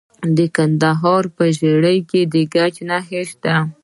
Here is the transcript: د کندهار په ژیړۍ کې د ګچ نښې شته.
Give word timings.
د 0.35 0.39
کندهار 0.55 1.23
په 1.35 1.43
ژیړۍ 1.57 1.99
کې 2.09 2.21
د 2.33 2.35
ګچ 2.53 2.75
نښې 2.89 3.21
شته. 3.29 3.55